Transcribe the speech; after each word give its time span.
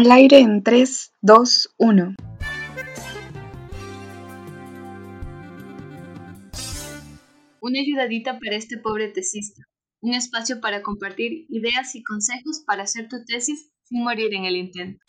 Al 0.00 0.10
aire 0.12 0.38
en 0.38 0.62
3, 0.62 1.12
2, 1.20 1.74
1. 1.76 2.14
Una 7.60 7.80
ayudadita 7.80 8.38
para 8.38 8.56
este 8.56 8.78
pobre 8.78 9.08
tesista. 9.08 9.62
Un 10.00 10.14
espacio 10.14 10.62
para 10.62 10.80
compartir 10.80 11.44
ideas 11.50 11.94
y 11.96 12.02
consejos 12.02 12.62
para 12.66 12.84
hacer 12.84 13.08
tu 13.08 13.22
tesis 13.26 13.72
sin 13.84 14.02
morir 14.02 14.32
en 14.32 14.46
el 14.46 14.56
intento. 14.56 15.04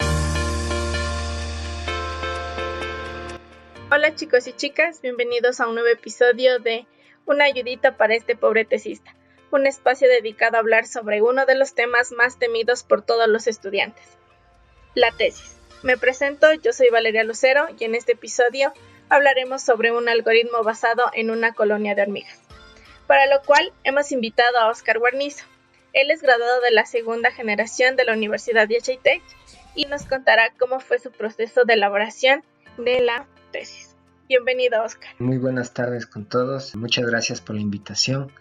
Hola 3.90 4.14
chicos 4.16 4.46
y 4.48 4.52
chicas, 4.52 5.02
bienvenidos 5.02 5.62
a 5.62 5.70
un 5.70 5.76
nuevo 5.76 5.88
episodio 5.88 6.60
de 6.60 6.86
Una 7.26 7.46
ayudita 7.46 7.96
para 7.96 8.14
este 8.14 8.36
pobre 8.36 8.66
tesista, 8.66 9.16
un 9.54 9.68
espacio 9.68 10.10
dedicado 10.10 10.58
a 10.58 10.60
hablar 10.60 10.86
sobre 10.86 11.22
uno 11.22 11.46
de 11.46 11.56
los 11.56 11.76
temas 11.76 12.12
más 12.12 12.40
temidos 12.40 12.84
por 12.84 13.04
todos 13.04 13.30
los 13.30 13.48
estudiantes, 13.48 14.18
la 14.96 15.12
tesis. 15.12 15.56
Me 15.84 15.98
presento, 15.98 16.54
yo 16.54 16.74
soy 16.74 16.90
Valeria 16.90 17.24
Lucero 17.24 17.68
y 17.80 17.86
en 17.86 17.96
este 17.96 18.14
episodio 18.14 18.74
hablaremos 19.10 19.62
sobre 19.62 19.92
un 19.92 20.08
algoritmo 20.10 20.64
basado 20.64 21.04
en 21.14 21.32
una 21.32 21.54
colonia 21.54 21.96
de 21.96 22.04
hormigas, 22.04 22.40
para 23.08 23.26
lo 23.28 23.42
cual 23.42 23.74
hemos 23.84 24.12
invitado 24.12 24.58
a 24.60 24.70
Oscar 24.70 25.00
Guarnizo. 25.00 25.46
Él 25.94 26.12
es 26.12 26.22
graduado 26.22 26.62
de 26.62 26.72
la 26.72 26.86
segunda 26.86 27.32
generación 27.32 27.96
de 27.96 28.06
la 28.06 28.14
Universidad 28.14 28.68
de 28.68 28.80
Tech 28.82 29.22
y 29.76 29.86
nos 29.86 30.06
contará 30.06 30.54
cómo 30.58 30.80
fue 30.80 31.00
su 31.00 31.12
proceso 31.12 31.66
de 31.66 31.74
elaboración 31.74 32.44
de 32.78 33.02
la 33.02 33.26
tesis. 33.52 33.96
Bienvenido, 34.30 34.82
Oscar. 34.82 35.10
Muy 35.20 35.38
buenas 35.38 35.74
tardes 35.74 36.06
con 36.06 36.26
todos. 36.26 36.74
Muchas 36.76 37.06
gracias 37.06 37.42
por 37.42 37.56
la 37.56 37.62
invitación. 37.62 38.32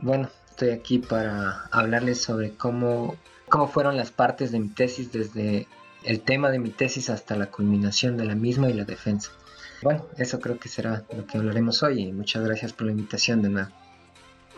Bueno, 0.00 0.30
estoy 0.48 0.70
aquí 0.70 0.98
para 0.98 1.64
hablarles 1.72 2.20
sobre 2.22 2.54
cómo, 2.54 3.16
cómo 3.48 3.68
fueron 3.68 3.96
las 3.96 4.10
partes 4.10 4.52
de 4.52 4.60
mi 4.60 4.68
tesis 4.68 5.12
desde 5.12 5.66
el 6.04 6.20
tema 6.20 6.50
de 6.50 6.58
mi 6.58 6.70
tesis 6.70 7.10
hasta 7.10 7.36
la 7.36 7.46
culminación 7.46 8.16
de 8.16 8.24
la 8.24 8.34
misma 8.34 8.70
y 8.70 8.74
la 8.74 8.84
defensa. 8.84 9.32
Bueno, 9.82 10.06
eso 10.16 10.40
creo 10.40 10.58
que 10.58 10.68
será 10.68 11.04
lo 11.16 11.26
que 11.26 11.38
hablaremos 11.38 11.82
hoy 11.82 12.02
y 12.02 12.12
muchas 12.12 12.44
gracias 12.44 12.72
por 12.72 12.86
la 12.86 12.92
invitación 12.92 13.42
de 13.42 13.48
nuevo. 13.50 13.70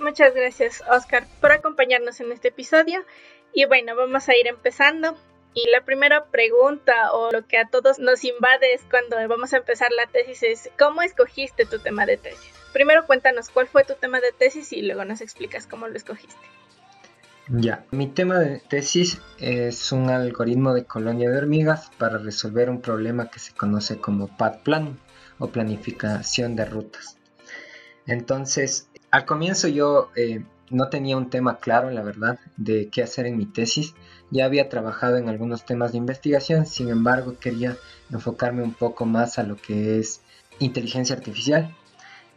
Muchas 0.00 0.34
gracias, 0.34 0.82
Oscar, 0.90 1.26
por 1.40 1.52
acompañarnos 1.52 2.20
en 2.20 2.32
este 2.32 2.48
episodio. 2.48 3.04
Y 3.52 3.66
bueno, 3.66 3.94
vamos 3.96 4.28
a 4.28 4.36
ir 4.36 4.46
empezando. 4.46 5.16
Y 5.52 5.68
la 5.70 5.84
primera 5.84 6.24
pregunta 6.26 7.12
o 7.12 7.32
lo 7.32 7.44
que 7.46 7.58
a 7.58 7.68
todos 7.68 7.98
nos 7.98 8.24
invade 8.24 8.72
es 8.72 8.82
cuando 8.88 9.16
vamos 9.28 9.52
a 9.52 9.58
empezar 9.58 9.90
la 9.90 10.06
tesis 10.06 10.42
es 10.44 10.70
¿cómo 10.78 11.02
escogiste 11.02 11.66
tu 11.66 11.80
tema 11.80 12.06
de 12.06 12.16
tesis? 12.16 12.54
Primero 12.72 13.04
cuéntanos 13.04 13.50
cuál 13.50 13.66
fue 13.66 13.84
tu 13.84 13.94
tema 13.94 14.20
de 14.20 14.30
tesis 14.30 14.72
y 14.72 14.82
luego 14.82 15.04
nos 15.04 15.20
explicas 15.20 15.66
cómo 15.66 15.88
lo 15.88 15.96
escogiste. 15.96 16.36
Ya, 17.52 17.84
mi 17.90 18.06
tema 18.06 18.38
de 18.38 18.60
tesis 18.60 19.20
es 19.38 19.90
un 19.90 20.08
algoritmo 20.08 20.72
de 20.72 20.84
colonia 20.84 21.28
de 21.28 21.38
hormigas 21.38 21.90
para 21.98 22.16
resolver 22.16 22.70
un 22.70 22.80
problema 22.80 23.28
que 23.28 23.40
se 23.40 23.52
conoce 23.52 23.98
como 23.98 24.28
path 24.28 24.62
planning 24.62 24.96
o 25.40 25.48
planificación 25.48 26.54
de 26.54 26.64
rutas. 26.64 27.16
Entonces, 28.06 28.88
al 29.10 29.24
comienzo 29.24 29.66
yo 29.66 30.10
eh, 30.14 30.44
no 30.70 30.90
tenía 30.90 31.16
un 31.16 31.28
tema 31.28 31.58
claro, 31.58 31.90
la 31.90 32.02
verdad, 32.02 32.38
de 32.56 32.88
qué 32.88 33.02
hacer 33.02 33.26
en 33.26 33.36
mi 33.36 33.46
tesis. 33.46 33.96
Ya 34.30 34.44
había 34.44 34.68
trabajado 34.68 35.16
en 35.16 35.28
algunos 35.28 35.64
temas 35.66 35.90
de 35.90 35.98
investigación, 35.98 36.66
sin 36.66 36.88
embargo 36.88 37.34
quería 37.40 37.76
enfocarme 38.12 38.62
un 38.62 38.74
poco 38.74 39.06
más 39.06 39.40
a 39.40 39.42
lo 39.42 39.56
que 39.56 39.98
es 39.98 40.20
inteligencia 40.60 41.16
artificial. 41.16 41.74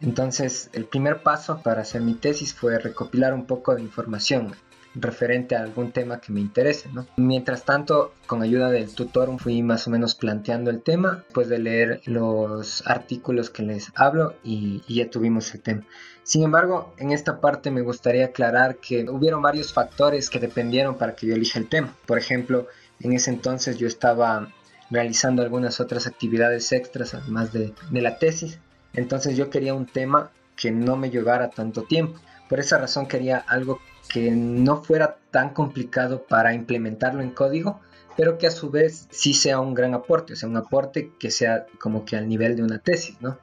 Entonces 0.00 0.70
el 0.72 0.86
primer 0.86 1.22
paso 1.22 1.62
para 1.62 1.82
hacer 1.82 2.02
mi 2.02 2.14
tesis 2.14 2.52
fue 2.52 2.80
recopilar 2.80 3.32
un 3.32 3.46
poco 3.46 3.76
de 3.76 3.82
información 3.82 4.56
referente 4.94 5.56
a 5.56 5.62
algún 5.62 5.92
tema 5.92 6.20
que 6.20 6.32
me 6.32 6.40
interese. 6.40 6.88
Mientras 7.16 7.64
tanto, 7.64 8.14
con 8.26 8.42
ayuda 8.42 8.70
del 8.70 8.94
tutor 8.94 9.38
fui 9.38 9.62
más 9.62 9.86
o 9.86 9.90
menos 9.90 10.14
planteando 10.14 10.70
el 10.70 10.82
tema, 10.82 11.22
después 11.24 11.48
de 11.48 11.58
leer 11.58 12.00
los 12.06 12.86
artículos 12.86 13.50
que 13.50 13.62
les 13.62 13.90
hablo 13.94 14.34
y, 14.44 14.82
y 14.86 14.96
ya 14.96 15.10
tuvimos 15.10 15.52
el 15.54 15.62
tema. 15.62 15.82
Sin 16.22 16.42
embargo, 16.42 16.94
en 16.98 17.12
esta 17.12 17.40
parte 17.40 17.70
me 17.70 17.82
gustaría 17.82 18.26
aclarar 18.26 18.76
que 18.76 19.08
hubieron 19.10 19.42
varios 19.42 19.72
factores 19.72 20.30
que 20.30 20.38
dependieron 20.38 20.96
para 20.96 21.14
que 21.14 21.26
yo 21.26 21.34
elija 21.34 21.58
el 21.58 21.68
tema. 21.68 21.94
Por 22.06 22.18
ejemplo, 22.18 22.66
en 23.00 23.12
ese 23.12 23.30
entonces 23.30 23.78
yo 23.78 23.86
estaba 23.86 24.48
realizando 24.90 25.42
algunas 25.42 25.80
otras 25.80 26.06
actividades 26.06 26.70
extras 26.72 27.14
además 27.14 27.52
de, 27.52 27.74
de 27.90 28.00
la 28.00 28.18
tesis. 28.18 28.58
Entonces 28.94 29.36
yo 29.36 29.50
quería 29.50 29.74
un 29.74 29.86
tema 29.86 30.30
que 30.56 30.70
no 30.70 30.96
me 30.96 31.10
llevara 31.10 31.50
tanto 31.50 31.82
tiempo. 31.82 32.18
Por 32.48 32.60
esa 32.60 32.78
razón 32.78 33.06
quería 33.06 33.38
algo 33.38 33.80
que 34.08 34.30
no 34.30 34.82
fuera 34.82 35.18
tan 35.30 35.50
complicado 35.50 36.24
para 36.24 36.54
implementarlo 36.54 37.22
en 37.22 37.30
código, 37.30 37.80
pero 38.16 38.38
que 38.38 38.46
a 38.46 38.50
su 38.50 38.70
vez 38.70 39.08
sí 39.10 39.34
sea 39.34 39.60
un 39.60 39.74
gran 39.74 39.94
aporte, 39.94 40.34
o 40.34 40.36
sea, 40.36 40.48
un 40.48 40.56
aporte 40.56 41.12
que 41.18 41.30
sea 41.30 41.66
como 41.78 42.04
que 42.04 42.16
al 42.16 42.28
nivel 42.28 42.56
de 42.56 42.62
una 42.62 42.78
tesis, 42.78 43.20
¿no? 43.20 43.38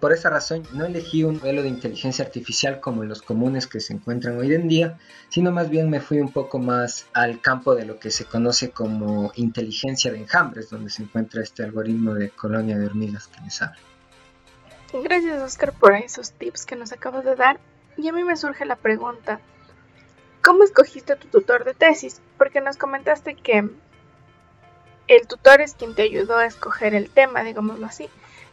Por 0.00 0.12
esa 0.12 0.28
razón 0.28 0.62
no 0.74 0.84
elegí 0.84 1.24
un 1.24 1.38
modelo 1.38 1.62
de 1.62 1.68
inteligencia 1.68 2.24
artificial 2.24 2.80
como 2.80 3.04
los 3.04 3.22
comunes 3.22 3.66
que 3.66 3.80
se 3.80 3.94
encuentran 3.94 4.38
hoy 4.38 4.52
en 4.52 4.68
día, 4.68 4.98
sino 5.30 5.52
más 5.52 5.70
bien 5.70 5.88
me 5.88 6.00
fui 6.00 6.20
un 6.20 6.30
poco 6.30 6.58
más 6.58 7.06
al 7.14 7.40
campo 7.40 7.74
de 7.74 7.86
lo 7.86 7.98
que 7.98 8.10
se 8.10 8.26
conoce 8.26 8.70
como 8.70 9.32
inteligencia 9.36 10.12
de 10.12 10.18
enjambres, 10.18 10.68
donde 10.68 10.90
se 10.90 11.02
encuentra 11.02 11.42
este 11.42 11.64
algoritmo 11.64 12.14
de 12.14 12.28
colonia 12.28 12.76
de 12.76 12.86
hormigas 12.86 13.28
que 13.28 13.40
les 13.40 13.62
hablo. 13.62 13.80
Gracias 15.02 15.42
Oscar 15.42 15.72
por 15.72 15.94
esos 15.94 16.32
tips 16.32 16.66
que 16.66 16.76
nos 16.76 16.92
acabas 16.92 17.24
de 17.24 17.34
dar. 17.34 17.58
Y 17.96 18.08
a 18.08 18.12
mí 18.12 18.22
me 18.22 18.36
surge 18.36 18.66
la 18.66 18.76
pregunta, 18.76 19.40
¿cómo 20.46 20.62
escogiste 20.62 21.16
tu 21.16 21.26
tutor 21.26 21.64
de 21.64 21.74
tesis? 21.74 22.20
Porque 22.38 22.60
nos 22.60 22.76
comentaste 22.76 23.34
que 23.34 23.68
el 25.08 25.26
tutor 25.26 25.60
es 25.60 25.74
quien 25.74 25.96
te 25.96 26.02
ayudó 26.02 26.36
a 26.36 26.46
escoger 26.46 26.94
el 26.94 27.10
tema, 27.10 27.42
digámoslo 27.42 27.84
así. 27.84 28.08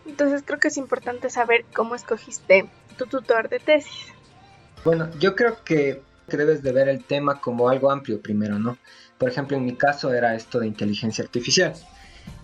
Entonces 0.07 0.41
creo 0.43 0.59
que 0.59 0.69
es 0.69 0.77
importante 0.77 1.29
saber 1.29 1.65
cómo 1.71 1.93
escogiste 1.93 2.67
tu 2.97 3.05
tutor 3.05 3.47
de 3.47 3.59
tesis. 3.59 4.11
Bueno, 4.83 5.07
yo 5.19 5.35
creo 5.35 5.63
que 5.63 6.01
debes 6.27 6.63
de 6.63 6.71
ver 6.71 6.89
el 6.89 7.03
tema 7.03 7.39
como 7.39 7.69
algo 7.69 7.91
amplio 7.91 8.19
primero, 8.19 8.57
¿no? 8.57 8.79
Por 9.19 9.29
ejemplo, 9.29 9.55
en 9.55 9.63
mi 9.63 9.75
caso 9.75 10.11
era 10.11 10.33
esto 10.33 10.59
de 10.59 10.65
inteligencia 10.65 11.23
artificial. 11.23 11.75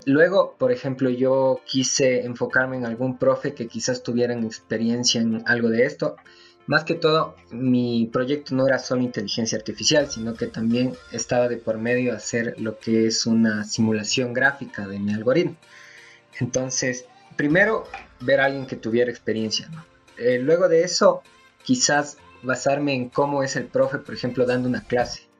Luego, 0.06 0.54
por 0.58 0.70
ejemplo, 0.70 1.10
yo 1.10 1.60
quise 1.66 2.24
enfocarme 2.24 2.76
en 2.76 2.86
algún 2.86 3.18
profe 3.18 3.52
que 3.54 3.66
quizás 3.66 4.04
tuviera 4.04 4.32
experiencia 4.32 5.20
en 5.20 5.42
algo 5.46 5.70
de 5.70 5.86
esto 5.86 6.16
más 6.66 6.84
que 6.84 6.94
todo, 6.94 7.34
mi 7.50 8.08
proyecto 8.12 8.54
no 8.54 8.66
era 8.66 8.78
solo 8.78 9.02
inteligencia 9.02 9.58
artificial, 9.58 10.10
sino 10.10 10.34
que 10.34 10.46
también 10.46 10.94
estaba 11.12 11.48
de 11.48 11.56
por 11.56 11.78
medio 11.78 12.14
hacer 12.14 12.54
lo 12.58 12.78
que 12.78 13.06
es 13.06 13.26
una 13.26 13.64
simulación 13.64 14.32
gráfica 14.32 14.86
de 14.86 14.98
mi 14.98 15.12
algoritmo. 15.12 15.56
Entonces, 16.38 17.06
primero, 17.36 17.84
ver 18.20 18.40
a 18.40 18.46
alguien 18.46 18.66
que 18.66 18.76
tuviera 18.76 19.10
experiencia. 19.10 19.68
Eh, 20.16 20.38
luego 20.38 20.68
de 20.68 20.84
eso, 20.84 21.22
quizás 21.64 22.18
basarme 22.42 22.94
en 22.94 23.08
cómo 23.08 23.42
es 23.42 23.56
el 23.56 23.64
profe, 23.64 23.98
por 23.98 24.14
ejemplo, 24.14 24.46
dando 24.46 24.68
una 24.68 24.82
clase 24.82 25.30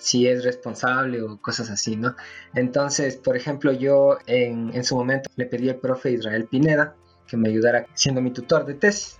si 0.00 0.26
es 0.26 0.44
responsable 0.44 1.22
o 1.22 1.40
cosas 1.40 1.70
así, 1.70 1.94
¿no? 1.94 2.16
Entonces, 2.54 3.16
por 3.16 3.36
ejemplo, 3.36 3.70
yo 3.70 4.18
en, 4.26 4.82
su 4.82 4.96
momento 4.96 5.30
le 5.36 5.44
pedí 5.44 5.68
al 5.68 5.76
profe 5.76 6.12
Israel 6.12 6.46
Pineda 6.50 6.96
que 7.28 7.36
me 7.36 7.50
ayudara 7.50 7.86
siendo 7.94 8.22
mi 8.22 8.32
tutor 8.32 8.64
de 8.64 8.74
tesis. 8.74 9.18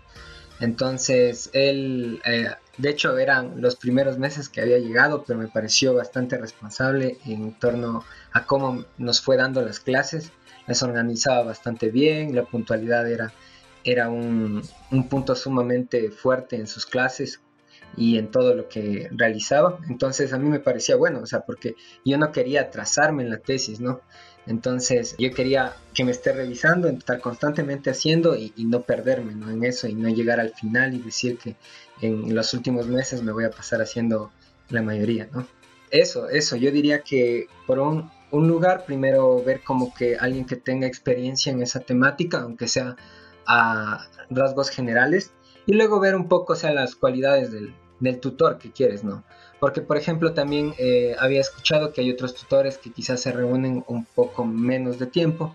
Entonces, 0.61 1.51
él, 1.55 2.21
eh, 2.25 2.51
de 2.77 2.91
hecho, 2.91 3.19
eran 3.19 3.61
los 3.61 3.77
primeros 3.77 4.19
meses 4.19 4.49
que 4.49 4.61
había 4.61 4.79
llegado, 4.79 5.25
pero 5.27 5.39
me 5.39 5.49
pareció 5.49 5.95
bastante 5.95 6.37
responsable 6.37 7.19
en 7.25 7.59
torno 7.59 8.05
a 8.33 8.45
cómo 8.45 8.85
nos 8.99 9.23
fue 9.23 9.37
dando 9.37 9.63
las 9.63 9.81
clases. 9.81 10.33
Las 10.67 10.83
organizaba 10.83 11.43
bastante 11.43 11.91
bien, 11.91 12.35
la 12.37 12.45
puntualidad 12.45 13.11
era, 13.11 13.33
era 13.85 14.11
un, 14.11 14.63
un 14.91 15.09
punto 15.09 15.35
sumamente 15.35 16.11
fuerte 16.11 16.57
en 16.57 16.67
sus 16.67 16.85
clases 16.85 17.41
y 17.97 18.19
en 18.19 18.31
todo 18.31 18.55
lo 18.55 18.69
que 18.69 19.09
realizaba. 19.13 19.79
Entonces 19.89 20.33
a 20.33 20.39
mí 20.39 20.49
me 20.49 20.61
parecía 20.61 20.97
bueno, 20.97 21.21
o 21.21 21.27
sea, 21.27 21.41
porque 21.41 21.75
yo 22.05 22.19
no 22.19 22.33
quería 22.33 22.63
atrasarme 22.63 23.23
en 23.23 23.31
la 23.31 23.39
tesis, 23.39 23.81
¿no? 23.81 24.01
Entonces 24.47 25.15
yo 25.19 25.31
quería 25.33 25.77
que 25.95 26.05
me 26.05 26.11
esté 26.11 26.33
revisando, 26.33 26.89
estar 26.89 27.21
constantemente 27.21 27.91
haciendo 27.91 28.37
y, 28.37 28.53
no 28.57 28.83
perderme 28.83 29.33
en 29.33 29.65
eso 29.65 29.87
y 29.87 29.95
no 29.95 30.09
llegar 30.09 30.41
al 30.41 30.51
final 30.51 30.95
y 30.95 30.99
decir 30.99 31.39
que 31.39 31.57
en 32.01 32.35
los 32.35 32.55
últimos 32.55 32.87
meses 32.87 33.23
me 33.23 33.33
voy 33.33 33.45
a 33.45 33.51
pasar 33.51 33.83
haciendo 33.83 34.31
la 34.69 34.83
mayoría, 34.83 35.29
¿no? 35.33 35.47
Eso, 35.91 36.29
eso, 36.29 36.57
yo 36.57 36.71
diría 36.71 37.03
que 37.03 37.49
por 37.67 37.81
un, 37.81 38.11
lugar, 38.33 38.85
primero 38.87 39.43
ver 39.43 39.63
como 39.63 39.93
que 39.93 40.17
alguien 40.17 40.47
que 40.47 40.57
tenga 40.57 40.87
experiencia 40.87 41.53
en 41.53 41.63
esa 41.63 41.81
temática, 41.81 42.39
aunque 42.39 42.69
sea 42.69 42.97
a 43.47 44.07
rasgos 44.31 44.71
generales, 44.71 45.33
y 45.67 45.75
luego 45.75 45.99
ver 45.99 46.15
un 46.15 46.29
poco, 46.29 46.53
o 46.53 46.71
las 46.73 46.95
cualidades 46.95 47.51
del, 47.51 47.75
del 47.99 48.21
tutor 48.21 48.59
que 48.59 48.71
quieres, 48.71 49.03
¿no? 49.03 49.25
Porque, 49.61 49.83
por 49.83 49.99
ejemplo, 49.99 50.33
también 50.33 50.75
eh, 50.79 51.15
había 51.19 51.41
escuchado 51.41 51.93
que 51.93 52.01
hay 52.01 52.11
otros 52.11 52.35
tutores 52.35 52.79
que 52.79 52.91
quizás 52.91 53.21
se 53.21 53.31
reúnen 53.31 53.85
un 53.87 54.07
poco 54.07 54.45
menos 54.45 54.99
de 54.99 55.07
tiempo. 55.07 55.55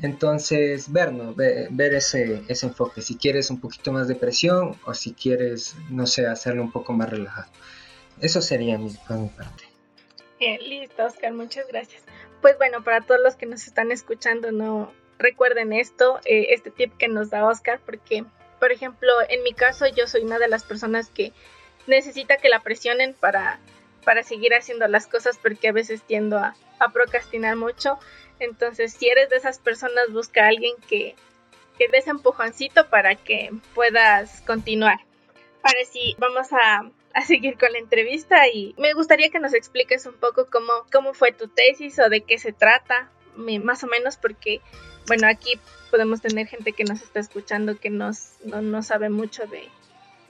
Entonces, 0.00 0.90
ver, 0.92 1.12
¿no? 1.12 1.34
ver, 1.34 1.94
ese, 1.94 2.42
ese, 2.48 2.66
enfoque, 2.66 3.00
si 3.00 3.16
quieres 3.16 3.50
un 3.50 3.60
poquito 3.60 3.92
más 3.92 4.08
de 4.08 4.16
presión 4.16 4.76
o 4.84 4.92
si 4.92 5.14
quieres, 5.14 5.76
no 5.88 6.08
sé, 6.08 6.26
hacerlo 6.26 6.62
un 6.62 6.72
poco 6.72 6.92
más 6.92 7.08
relajado. 7.08 7.48
Eso 8.20 8.42
sería 8.42 8.76
mi, 8.76 8.90
por 9.06 9.18
mi 9.18 9.28
parte. 9.28 9.64
listo, 10.68 11.04
Oscar, 11.04 11.32
muchas 11.32 11.68
gracias. 11.68 12.02
Pues 12.42 12.58
bueno, 12.58 12.82
para 12.82 13.02
todos 13.02 13.20
los 13.22 13.36
que 13.36 13.46
nos 13.46 13.68
están 13.68 13.92
escuchando, 13.92 14.50
no 14.50 14.92
recuerden 15.18 15.72
esto, 15.72 16.18
eh, 16.24 16.48
este 16.50 16.70
tip 16.70 16.92
que 16.96 17.06
nos 17.06 17.30
da 17.30 17.46
Oscar, 17.46 17.80
porque, 17.86 18.24
por 18.58 18.72
ejemplo, 18.72 19.12
en 19.28 19.44
mi 19.44 19.54
caso 19.54 19.86
yo 19.86 20.08
soy 20.08 20.22
una 20.22 20.40
de 20.40 20.48
las 20.48 20.64
personas 20.64 21.08
que 21.08 21.32
necesita 21.86 22.36
que 22.36 22.48
la 22.48 22.60
presionen 22.60 23.14
para, 23.14 23.58
para 24.04 24.22
seguir 24.22 24.54
haciendo 24.54 24.86
las 24.88 25.06
cosas 25.06 25.38
porque 25.38 25.68
a 25.68 25.72
veces 25.72 26.02
tiendo 26.02 26.38
a, 26.38 26.54
procrastinar 26.92 27.56
mucho. 27.56 27.98
Entonces, 28.38 28.92
si 28.92 29.08
eres 29.08 29.30
de 29.30 29.36
esas 29.36 29.58
personas, 29.58 30.12
busca 30.12 30.44
a 30.44 30.48
alguien 30.48 30.74
que, 30.86 31.14
que 31.78 31.88
des 31.88 32.06
empujoncito 32.08 32.90
para 32.90 33.14
que 33.14 33.50
puedas 33.74 34.42
continuar. 34.42 34.98
Ahora 35.62 35.78
sí, 35.90 36.14
vamos 36.18 36.52
a, 36.52 36.90
a, 37.14 37.22
seguir 37.22 37.56
con 37.56 37.72
la 37.72 37.78
entrevista 37.78 38.48
y 38.48 38.74
me 38.76 38.92
gustaría 38.92 39.30
que 39.30 39.38
nos 39.38 39.54
expliques 39.54 40.04
un 40.04 40.12
poco 40.14 40.46
cómo, 40.50 40.72
cómo 40.92 41.14
fue 41.14 41.32
tu 41.32 41.48
tesis 41.48 41.98
o 42.00 42.10
de 42.10 42.20
qué 42.20 42.36
se 42.36 42.52
trata, 42.52 43.08
más 43.36 43.82
o 43.82 43.86
menos, 43.86 44.18
porque, 44.18 44.60
bueno, 45.06 45.26
aquí 45.26 45.58
podemos 45.90 46.20
tener 46.20 46.46
gente 46.46 46.72
que 46.72 46.84
nos 46.84 47.00
está 47.00 47.20
escuchando 47.20 47.78
que 47.78 47.88
nos, 47.88 48.32
no, 48.44 48.60
no 48.60 48.82
sabe 48.82 49.08
mucho 49.08 49.46
de, 49.46 49.70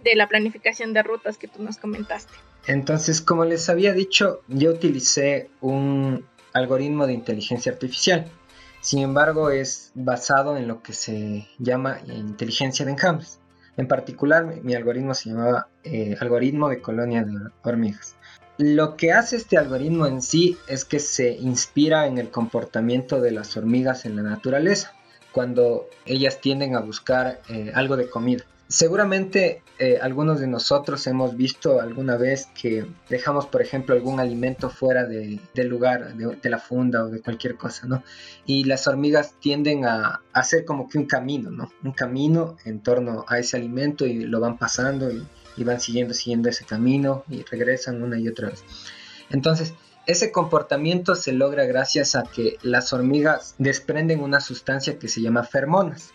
de 0.05 0.15
la 0.15 0.29
planificación 0.29 0.93
de 0.93 1.03
rutas 1.03 1.39
que 1.39 1.49
tú 1.49 1.63
nos 1.63 1.79
comentaste. 1.79 2.33
Entonces, 2.67 3.21
como 3.21 3.45
les 3.45 3.69
había 3.69 3.93
dicho, 3.93 4.41
yo 4.49 4.71
utilicé 4.71 5.51
un 5.61 6.25
algoritmo 6.53 7.07
de 7.07 7.15
inteligencia 7.15 7.73
artificial. 7.73 8.27
Sin 8.81 9.01
embargo, 9.01 9.51
es 9.51 9.91
basado 9.95 10.57
en 10.57 10.69
lo 10.69 10.83
que 10.83 10.93
se 10.93 11.49
llama 11.59 11.99
inteligencia 12.07 12.85
de 12.85 12.93
enjambres. 12.93 13.41
En 13.77 13.89
particular, 13.89 14.45
mi 14.63 14.75
algoritmo 14.75 15.15
se 15.15 15.31
llamaba 15.31 15.69
eh, 15.83 16.17
algoritmo 16.21 16.69
de 16.69 16.81
colonia 16.81 17.25
de 17.25 17.35
hormigas. 17.63 18.15
Lo 18.57 18.97
que 18.97 19.13
hace 19.13 19.37
este 19.37 19.59
algoritmo 19.59 20.07
en 20.07 20.23
sí 20.23 20.57
es 20.69 20.85
que 20.85 21.01
se 21.01 21.33
inspira 21.33 22.07
en 22.07 22.19
el 22.19 22.31
comportamiento 22.31 23.21
de 23.21 23.33
las 23.33 23.57
hormigas 23.57 24.05
en 24.05 24.15
la 24.15 24.23
naturaleza, 24.23 24.93
cuando 25.33 25.89
ellas 26.07 26.41
tienden 26.41 26.77
a 26.77 26.81
buscar 26.81 27.41
eh, 27.49 27.73
algo 27.75 27.97
de 27.97 28.09
comida. 28.09 28.45
Seguramente 28.69 29.63
eh, 29.79 29.99
algunos 30.01 30.41
de 30.41 30.47
nosotros 30.47 31.07
hemos 31.07 31.37
visto 31.37 31.81
alguna 31.81 32.17
vez 32.17 32.49
que 32.61 32.87
dejamos, 33.09 33.47
por 33.47 33.61
ejemplo, 33.61 33.95
algún 33.95 34.21
alimento 34.21 34.71
fuera 34.71 35.05
del 35.05 35.41
lugar, 35.69 36.15
de, 36.15 36.51
la 36.51 36.59
funda 36.59 37.05
o 37.05 37.09
de 37.09 37.21
cualquier 37.21 37.57
cosa, 37.57 37.87
¿no? 37.87 38.03
Y 38.47 38.65
las 38.65 38.87
hormigas 38.87 39.35
tienden 39.39 39.85
a, 39.85 40.23
hacer 40.33 40.65
como 40.65 40.89
que 40.89 40.99
un 40.99 41.07
camino, 41.07 41.51
¿no? 41.51 41.71
Un 41.83 41.93
camino 41.93 42.57
en 42.65 42.81
torno 42.81 43.25
a 43.29 43.39
ese 43.39 43.57
alimento 43.59 44.07
y 44.07 44.25
lo 44.25 44.41
van 44.41 44.57
pasando 44.57 45.11
y, 45.11 45.27
y 45.57 45.65
van 45.65 45.81
siguiendo, 45.81 46.15
siguiendo 46.15 46.49
ese 46.49 46.65
camino 46.65 47.25
y 47.29 47.43
regresan 47.43 48.03
una 48.03 48.19
y 48.19 48.29
otra 48.29 48.49
vez. 48.49 48.65
Entonces, 49.31 49.75
ese 50.07 50.33
comportamiento 50.33 51.15
se 51.15 51.33
logra 51.33 51.65
gracias 51.65 52.15
a 52.15 52.25
que 52.25 52.59
las 52.63 52.93
hormigas 52.93 53.55
desprenden 53.59 54.21
una 54.21 54.41
sustancia 54.41 54.99
que 54.99 55.09
se 55.09 55.23
llama 55.23 55.45
fermonas. 55.45 56.13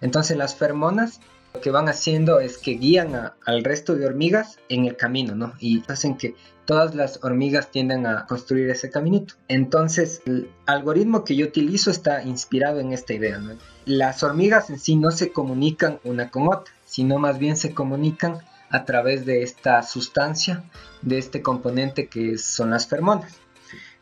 Entonces 0.00 0.36
las 0.36 0.54
fermonas 0.54 1.20
lo 1.54 1.60
que 1.60 1.70
van 1.70 1.88
haciendo 1.88 2.40
es 2.40 2.58
que 2.58 2.72
guían 2.72 3.32
al 3.44 3.64
resto 3.64 3.94
de 3.94 4.06
hormigas 4.06 4.58
en 4.68 4.84
el 4.84 4.96
camino, 4.96 5.34
¿no? 5.34 5.54
Y 5.58 5.82
hacen 5.88 6.16
que 6.16 6.34
todas 6.66 6.94
las 6.94 7.24
hormigas 7.24 7.70
tiendan 7.70 8.06
a 8.06 8.26
construir 8.26 8.68
ese 8.68 8.90
caminito. 8.90 9.34
Entonces, 9.48 10.20
el 10.26 10.50
algoritmo 10.66 11.24
que 11.24 11.34
yo 11.34 11.46
utilizo 11.46 11.90
está 11.90 12.22
inspirado 12.22 12.80
en 12.80 12.92
esta 12.92 13.14
idea. 13.14 13.40
Las 13.86 14.22
hormigas 14.22 14.68
en 14.68 14.78
sí 14.78 14.96
no 14.96 15.10
se 15.10 15.32
comunican 15.32 16.00
una 16.04 16.30
con 16.30 16.48
otra, 16.48 16.72
sino 16.84 17.18
más 17.18 17.38
bien 17.38 17.56
se 17.56 17.72
comunican 17.72 18.40
a 18.70 18.84
través 18.84 19.24
de 19.24 19.42
esta 19.42 19.82
sustancia, 19.82 20.64
de 21.00 21.16
este 21.16 21.40
componente 21.40 22.08
que 22.08 22.36
son 22.36 22.70
las 22.70 22.86
fermonas. 22.86 23.40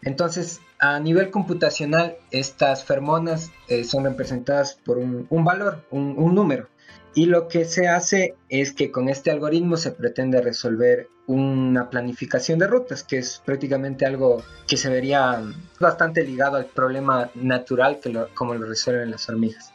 Entonces, 0.03 0.61
a 0.81 0.99
nivel 0.99 1.31
computacional, 1.31 2.17
estas 2.33 2.85
fermonas 2.85 3.53
eh, 3.69 3.85
son 3.85 4.05
representadas 4.05 4.75
por 4.85 4.99
un, 4.99 5.45
valor, 5.45 5.85
un 5.91 6.35
número. 6.35 6.69
Y 7.17 7.25
lo 7.25 7.49
que 7.49 7.65
se 7.65 7.89
hace 7.89 8.35
es 8.51 8.75
que 8.75 8.91
con 8.93 9.09
este 9.09 9.31
algoritmo 9.31 9.79
se 9.79 9.91
pretende 9.91 10.43
resolver 10.43 11.09
una 11.27 11.89
planificación 11.89 12.59
de 12.59 12.67
rutas, 12.67 13.05
que 13.05 13.17
es 13.17 13.41
prácticamente 13.43 14.05
algo 14.05 14.45
que 14.69 14.77
se 14.77 14.91
vería 14.91 15.43
bastante 15.81 16.23
ligado 16.25 16.59
al 16.59 16.67
problema 16.67 17.31
natural 17.35 18.01
que 18.01 18.15
como 18.35 18.53
lo 18.53 18.67
resuelven 18.67 19.13
las 19.13 19.31
hormigas. 19.31 19.73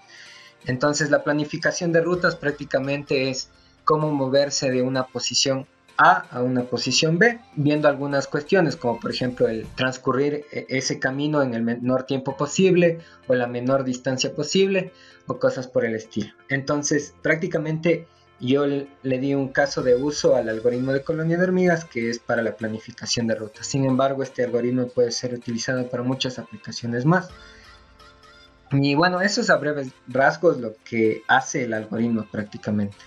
Entonces 0.67 1.09
la 1.09 1.23
planificación 1.23 1.91
de 1.91 2.01
rutas 2.01 2.35
prácticamente 2.35 3.31
es 3.31 3.49
cómo 3.85 4.11
moverse 4.11 4.69
de 4.69 4.83
una 4.83 5.07
posición 5.07 5.65
a 6.01 6.25
a 6.31 6.41
una 6.41 6.63
posición 6.63 7.19
B, 7.19 7.39
viendo 7.55 7.87
algunas 7.87 8.27
cuestiones 8.27 8.75
como 8.75 8.99
por 8.99 9.11
ejemplo 9.11 9.47
el 9.47 9.67
transcurrir 9.75 10.45
e, 10.51 10.65
ese 10.69 10.99
camino 10.99 11.43
en 11.43 11.53
el 11.53 11.61
menor 11.61 12.03
tiempo 12.03 12.35
posible 12.35 12.99
o 13.27 13.35
la 13.35 13.45
menor 13.45 13.83
distancia 13.83 14.33
posible 14.33 14.91
o 15.27 15.37
cosas 15.37 15.67
por 15.67 15.85
el 15.85 15.95
estilo. 15.95 16.33
Entonces 16.49 17.13
prácticamente 17.21 18.07
yo 18.39 18.65
le 18.65 19.19
di 19.19 19.35
un 19.35 19.49
caso 19.49 19.83
de 19.83 19.95
uso 19.95 20.35
al 20.35 20.49
algoritmo 20.49 20.91
de 20.91 21.03
colonia 21.03 21.37
de 21.37 21.43
hormigas 21.43 21.85
que 21.85 22.09
es 22.09 22.17
para 22.17 22.41
la 22.41 22.55
planificación 22.55 23.27
de 23.27 23.35
rutas. 23.35 23.67
Sin 23.67 23.85
embargo, 23.85 24.23
este 24.23 24.43
algoritmo 24.43 24.87
puede 24.87 25.11
ser 25.11 25.35
utilizado 25.35 25.87
para 25.87 26.01
muchas 26.01 26.39
aplicaciones 26.39 27.05
más. 27.05 27.29
Y 28.71 28.95
bueno, 28.95 29.21
eso 29.21 29.41
es 29.41 29.51
a 29.51 29.57
breves 29.57 29.89
rasgos 30.07 30.57
lo 30.57 30.73
que 30.83 31.21
hace 31.27 31.65
el 31.65 31.73
algoritmo 31.73 32.25
prácticamente. 32.31 32.97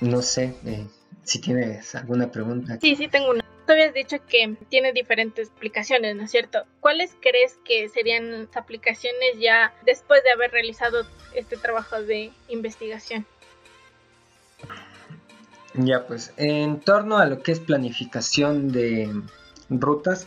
No 0.00 0.22
sé, 0.22 0.54
eh, 0.64 0.86
si 1.22 1.40
tienes 1.40 1.94
alguna 1.94 2.30
pregunta. 2.30 2.78
Sí, 2.80 2.96
sí, 2.96 3.08
tengo 3.08 3.30
una. 3.30 3.44
Tú 3.66 3.72
habías 3.72 3.94
dicho 3.94 4.16
que 4.26 4.56
tiene 4.68 4.92
diferentes 4.92 5.50
aplicaciones, 5.50 6.16
¿no 6.16 6.24
es 6.24 6.30
cierto? 6.30 6.64
¿Cuáles 6.80 7.16
crees 7.20 7.58
que 7.64 7.88
serían 7.88 8.46
las 8.46 8.56
aplicaciones 8.56 9.38
ya 9.38 9.72
después 9.84 10.22
de 10.24 10.30
haber 10.32 10.50
realizado 10.50 11.06
este 11.34 11.56
trabajo 11.56 12.02
de 12.02 12.32
investigación? 12.48 13.26
Ya, 15.74 16.06
pues 16.06 16.32
en 16.36 16.80
torno 16.80 17.18
a 17.18 17.26
lo 17.26 17.42
que 17.42 17.52
es 17.52 17.60
planificación 17.60 18.72
de 18.72 19.22
rutas, 19.68 20.26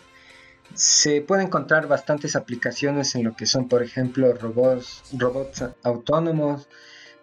se 0.73 1.21
pueden 1.21 1.47
encontrar 1.47 1.87
bastantes 1.87 2.35
aplicaciones 2.35 3.13
en 3.15 3.25
lo 3.25 3.35
que 3.35 3.45
son, 3.45 3.67
por 3.67 3.83
ejemplo, 3.83 4.33
robots, 4.33 5.03
robots 5.11 5.65
autónomos, 5.83 6.67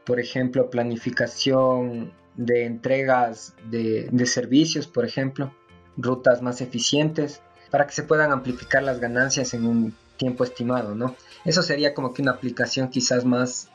por 0.05 0.20
ejemplo, 0.20 0.70
planificación 0.70 2.12
de 2.41 2.65
entregas 2.65 3.55
de, 3.67 4.09
servicios, 4.25 4.87
por 4.87 5.05
ejemplo, 5.05 5.55
rutas 5.99 6.41
más 6.41 6.63
eficientes, 6.63 7.43
para 7.71 7.87
que 7.87 7.93
se 7.93 8.03
puedan 8.03 8.33
amplificar 8.33 8.83
las 8.83 8.99
ganancias 8.99 9.53
en 9.53 9.67
un 9.67 9.95
tiempo 10.17 10.45
estimado, 10.45 10.95
¿no? 10.95 11.15
Eso 11.45 11.63
sería 11.63 11.93
como 11.93 12.15
que 12.15 12.23
una 12.23 12.32
aplicación 12.32 12.89
quizás 12.89 13.27
más 13.27 13.69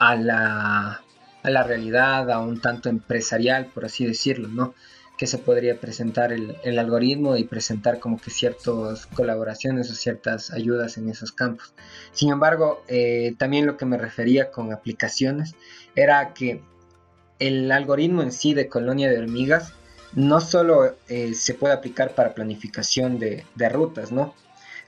a 0.00 0.16
la, 0.16 1.00
a 1.44 1.50
la 1.50 1.62
realidad, 1.62 2.28
a 2.32 2.40
un 2.40 2.60
tanto 2.60 2.88
empresarial, 2.88 3.66
por 3.66 3.84
así 3.84 4.04
decirlo, 4.04 4.48
¿no? 4.48 4.74
Que 5.16 5.28
se 5.28 5.38
podría 5.38 5.78
presentar 5.78 6.32
el, 6.32 6.56
el, 6.64 6.80
algoritmo 6.80 7.36
y 7.36 7.44
presentar 7.44 8.00
como 8.00 8.18
que 8.20 8.32
ciertas 8.32 9.06
colaboraciones 9.06 9.88
o 9.92 9.94
ciertas 9.94 10.50
ayudas 10.50 10.98
en 10.98 11.08
esos 11.08 11.30
campos. 11.30 11.72
Sin 12.10 12.32
embargo, 12.32 12.82
eh, 12.88 13.36
también 13.38 13.64
lo 13.64 13.76
que 13.76 13.86
me 13.86 13.96
refería 13.96 14.50
con 14.50 14.72
aplicaciones 14.72 15.54
era 15.94 16.34
que 16.34 16.62
el 17.42 17.72
algoritmo 17.72 18.22
en 18.22 18.30
sí 18.30 18.54
de 18.54 18.68
colonia 18.68 19.10
de 19.10 19.18
hormigas 19.18 19.72
no 20.14 20.40
solo 20.40 20.94
eh, 21.08 21.34
se 21.34 21.54
puede 21.54 21.74
aplicar 21.74 22.14
para 22.14 22.34
planificación 22.34 23.18
de, 23.18 23.44
rutas, 23.68 24.12
¿no? 24.12 24.34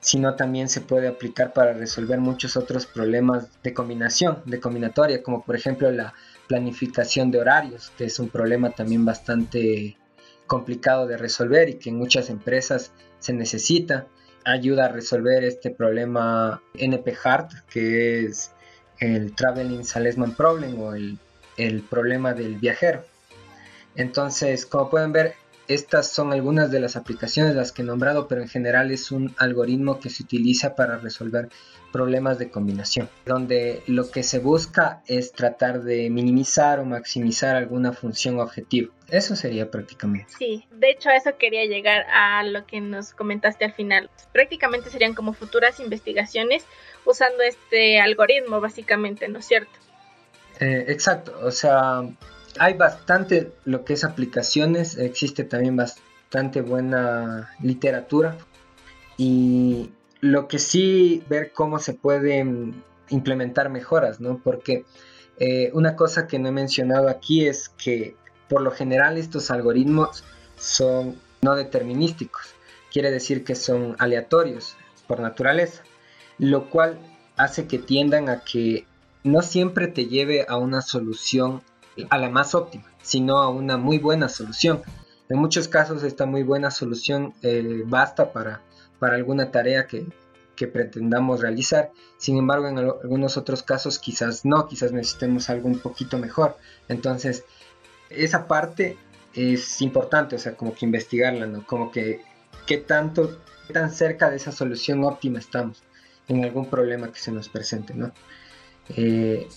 sino 0.01 0.37
también 0.37 0.69
se 0.69 0.81
puede 0.81 1.09
aplicar 1.09 1.53
para 1.53 1.73
resolver 1.73 2.21
muchos 2.21 2.57
otros 2.57 2.87
problemas 2.87 3.49
de 3.63 3.73
combinación, 3.73 4.43
de 4.45 4.61
combinatoria, 4.61 5.23
como 5.23 5.43
por 5.43 5.57
ejemplo 5.57 5.91
la 5.91 6.15
planificación 6.47 7.31
de 7.31 7.41
horarios, 7.41 7.91
que 7.97 8.05
es 8.05 8.19
un 8.19 8.29
problema 8.29 8.71
también 8.71 9.05
bastante 9.05 9.97
complicado 10.47 11.07
de 11.07 11.17
resolver 11.17 11.71
y 11.71 11.75
que 11.79 11.89
en 11.89 11.97
muchas 11.97 12.29
empresas 12.29 12.93
se 13.19 13.33
necesita. 13.33 14.07
Ayuda 14.45 14.85
a 14.85 14.89
resolver 14.89 15.43
este 15.43 15.71
problema 15.71 16.63
NP-HART, 16.75 17.65
que 17.71 18.27
es 18.27 18.53
el 19.01 19.35
Traveling 19.35 19.85
Salesman 19.85 20.37
Problem 20.37 20.79
o 20.83 20.95
el 20.95 21.19
el 21.57 21.83
problema 21.83 22.35
del 22.35 22.57
viajero. 22.57 23.05
Entonces, 23.97 24.67
como 24.67 24.91
pueden 24.91 25.13
ver, 25.13 25.35
estas 25.69 26.11
son 26.11 26.33
algunas 26.33 26.71
de 26.71 26.81
las 26.81 26.97
aplicaciones 26.97 27.55
las 27.55 27.73
que 27.73 27.83
he 27.83 27.85
nombrado, 27.85 28.29
pero 28.29 28.43
en 28.43 28.49
general 28.49 28.91
es 28.91 29.11
un 29.11 29.35
algoritmo 29.39 29.99
que 29.99 30.11
se 30.11 30.23
utiliza 30.23 30.75
para 30.75 30.99
resolver 30.99 31.49
problemas 31.91 32.39
de 32.39 32.51
combinación, 32.51 33.09
donde 33.25 33.83
lo 33.87 34.11
que 34.11 34.25
se 34.25 34.41
busca 34.41 35.03
es 35.07 35.33
tratar 35.33 35.83
de 35.83 36.11
minimizar 36.11 36.81
o 36.81 36.85
maximizar 36.85 37.55
alguna 37.55 37.93
función 37.93 38.41
objetivo. 38.41 38.93
Eso 39.09 39.37
sería 39.37 39.71
prácticamente. 39.71 40.33
Sí, 40.37 40.67
de 40.73 40.91
hecho 40.91 41.09
a 41.09 41.17
eso 41.17 41.39
quería 41.39 41.65
llegar 41.67 42.05
a 42.13 42.43
lo 42.43 42.67
que 42.67 42.81
nos 42.81 43.13
comentaste 43.13 43.65
al 43.65 43.73
final. 43.73 44.11
Prácticamente 44.33 44.91
serían 44.91 45.15
como 45.15 45.35
futuras 45.35 45.79
investigaciones 45.79 46.65
usando 47.05 47.43
este 47.43 48.01
algoritmo, 48.01 48.61
básicamente, 48.61 49.29
¿no 49.29 49.39
es 49.39 49.47
cierto? 49.47 49.84
Eh, 50.61 50.85
exacto, 50.89 51.35
o 51.43 51.51
sea, 51.51 52.03
hay 52.59 52.75
bastante 52.75 53.53
lo 53.65 53.85
que 53.85 53.95
es 53.95 54.05
aplicaciones, 54.05 54.97
existe 54.97 55.45
también 55.45 55.77
bastante 55.77 56.61
buena 56.61 57.51
literatura 57.61 58.37
y 59.17 59.91
Lo 60.21 60.49
que 60.49 60.59
sí, 60.59 61.23
ver 61.29 61.53
cómo 61.53 61.79
se 61.79 61.93
pueden 61.93 62.83
implementar 63.11 63.69
mejoras, 63.69 64.21
¿no? 64.21 64.41
Porque 64.43 64.85
eh, 65.39 65.71
una 65.75 65.97
cosa 65.97 66.27
que 66.27 66.39
no 66.39 66.49
he 66.49 66.53
mencionado 66.53 67.09
aquí 67.11 67.47
es 67.47 67.69
que 67.69 68.17
por 68.49 68.63
lo 68.63 68.71
general 68.71 69.19
estos 69.19 69.51
algoritmos 69.51 70.25
son 70.57 71.17
no 71.43 71.55
determinísticos, 71.57 72.55
quiere 72.91 73.11
decir 73.11 73.45
que 73.45 73.55
son 73.55 73.97
aleatorios 73.99 74.77
por 75.07 75.21
naturaleza, 75.21 75.83
lo 76.39 76.71
cual 76.71 76.99
hace 77.37 77.67
que 77.67 77.79
tiendan 77.79 78.31
a 78.31 78.41
que 78.41 78.87
no 79.25 79.43
siempre 79.43 79.89
te 79.89 80.07
lleve 80.07 80.47
a 80.49 80.57
una 80.57 80.83
solución 80.83 81.63
a 82.11 82.19
la 82.19 82.29
más 82.29 82.55
óptima, 82.55 82.85
sino 83.03 83.39
a 83.39 83.49
una 83.49 83.77
muy 83.77 83.99
buena 83.99 84.29
solución. 84.29 84.83
En 85.29 85.39
muchos 85.39 85.67
casos 85.69 86.03
esta 86.03 86.27
muy 86.27 86.43
buena 86.43 86.71
solución 86.71 87.35
eh, 87.43 87.83
basta 87.87 88.33
para, 88.33 88.61
para 88.99 89.17
alguna 89.17 89.51
tarea 89.51 89.87
que, 89.87 90.07
que 90.55 90.67
pretendamos 90.67 91.41
realizar. 91.41 91.91
Sin 92.19 92.37
embargo, 92.37 92.69
en 92.69 92.79
algunos 92.79 93.37
otros 93.37 93.63
casos 93.63 93.99
quizás 93.99 94.45
no, 94.45 94.69
quizás 94.69 94.93
necesitemos 94.93 95.49
algo 95.49 95.69
un 95.69 95.79
poquito 95.79 96.19
mejor. 96.19 96.57
Entonces, 96.89 97.45
esa 98.11 98.47
parte 98.47 98.99
es 99.33 99.81
importante, 99.81 100.37
o 100.37 100.39
sea, 100.39 100.55
como 100.55 100.75
que 100.75 100.85
investigarla, 100.85 101.47
¿no? 101.47 101.67
Como 101.67 101.91
que 101.91 102.21
qué 102.67 102.77
tanto, 102.77 103.41
qué 103.67 103.73
tan 103.73 103.91
cerca 103.91 104.31
de 104.31 104.37
esa 104.37 104.53
solución 104.53 105.03
óptima 105.05 105.39
estamos 105.39 105.83
en 106.29 106.45
algún 106.45 106.69
problema 106.71 107.11
que 107.11 107.19
se 107.19 107.33
nos 107.33 107.49
presente, 107.49 107.95
¿no? 107.95 108.13
Eh, 108.97 109.49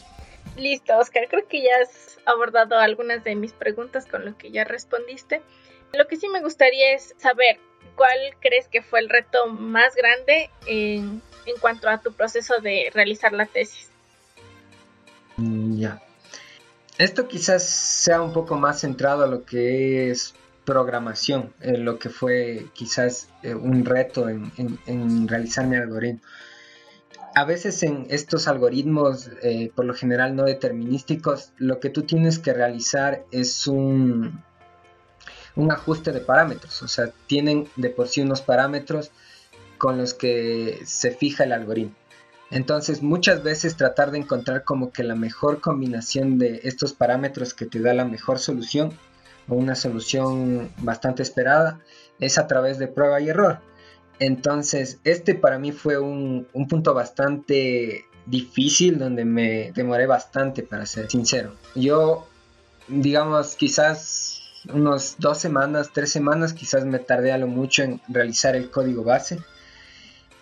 Listo, 0.55 0.97
Oscar, 0.97 1.27
creo 1.29 1.47
que 1.47 1.61
ya 1.61 1.69
has 1.81 2.17
abordado 2.25 2.77
algunas 2.77 3.23
de 3.23 3.35
mis 3.35 3.53
preguntas 3.53 4.05
con 4.05 4.25
lo 4.25 4.37
que 4.37 4.51
ya 4.51 4.63
respondiste. 4.63 5.41
Lo 5.93 6.07
que 6.07 6.17
sí 6.17 6.27
me 6.27 6.41
gustaría 6.41 6.93
es 6.93 7.13
saber 7.17 7.59
cuál 7.95 8.17
crees 8.39 8.67
que 8.67 8.81
fue 8.81 8.99
el 8.99 9.09
reto 9.09 9.47
más 9.47 9.95
grande 9.95 10.49
en, 10.65 11.21
en 11.45 11.57
cuanto 11.59 11.89
a 11.89 11.99
tu 11.99 12.13
proceso 12.13 12.59
de 12.61 12.89
realizar 12.93 13.33
la 13.33 13.45
tesis. 13.45 13.89
Mm, 15.37 15.79
ya. 15.79 16.01
Esto 16.97 17.27
quizás 17.27 17.63
sea 17.63 18.21
un 18.21 18.33
poco 18.33 18.55
más 18.55 18.81
centrado 18.81 19.23
a 19.23 19.27
lo 19.27 19.45
que 19.45 20.09
es 20.09 20.33
programación, 20.65 21.53
lo 21.61 21.97
que 21.97 22.09
fue 22.09 22.65
quizás 22.73 23.29
eh, 23.43 23.53
un 23.53 23.85
reto 23.85 24.27
en, 24.27 24.51
en, 24.57 25.27
realizar 25.27 25.65
mi 25.65 25.77
algoritmo. 25.77 26.21
A 27.37 27.45
veces 27.45 27.83
en 27.83 28.07
estos 28.09 28.47
algoritmos, 28.47 29.29
eh, 29.43 29.71
por 29.75 29.85
lo 29.85 29.93
general 29.93 30.35
no 30.35 30.45
determinísticos, 30.45 31.51
lo 31.57 31.79
que 31.79 31.91
tú 31.91 32.01
tienes 32.01 32.39
que 32.39 32.51
realizar 32.51 33.25
es 33.29 33.67
un, 33.67 34.43
un 35.55 35.71
ajuste 35.71 36.11
de 36.11 36.19
parámetros, 36.19 36.81
o 36.81 36.87
sea, 36.87 37.11
tienen 37.27 37.67
de 37.75 37.91
por 37.91 38.07
sí 38.07 38.21
unos 38.21 38.41
parámetros 38.41 39.11
con 39.77 39.99
los 39.99 40.15
que 40.15 40.81
se 40.83 41.11
fija 41.11 41.43
el 41.43 41.51
algoritmo. 41.53 41.93
Entonces, 42.49 43.03
muchas 43.03 43.43
veces 43.43 43.77
tratar 43.77 44.09
de 44.09 44.17
encontrar 44.17 44.63
como 44.63 44.91
que 44.91 45.03
la 45.03 45.13
mejor 45.13 45.61
combinación 45.61 46.39
de 46.39 46.61
estos 46.63 46.93
parámetros 46.93 47.53
que 47.53 47.67
te 47.67 47.79
da 47.79 47.93
la 47.93 48.05
mejor 48.05 48.39
solución 48.39 48.97
o 49.47 49.53
una 49.53 49.75
solución 49.75 50.71
bastante 50.79 51.21
esperada 51.21 51.81
es 52.19 52.39
a 52.39 52.47
través 52.47 52.79
de 52.79 52.87
prueba 52.87 53.21
y 53.21 53.29
error. 53.29 53.59
Entonces, 54.19 54.99
este 55.03 55.35
para 55.35 55.59
mí 55.59 55.71
fue 55.71 55.97
un, 55.97 56.47
un 56.53 56.67
punto 56.67 56.93
bastante 56.93 58.05
difícil 58.25 58.97
donde 58.97 59.25
me 59.25 59.71
demoré 59.73 60.05
bastante 60.07 60.63
para 60.63 60.85
ser 60.85 61.09
sincero. 61.09 61.53
Yo, 61.75 62.27
digamos, 62.87 63.55
quizás 63.55 64.41
unos 64.73 65.15
dos 65.19 65.37
semanas, 65.37 65.91
tres 65.93 66.11
semanas, 66.11 66.53
quizás 66.53 66.85
me 66.85 66.99
tardé 66.99 67.31
a 67.31 67.37
lo 67.37 67.47
mucho 67.47 67.83
en 67.83 68.01
realizar 68.09 68.55
el 68.55 68.69
código 68.69 69.03
base 69.03 69.39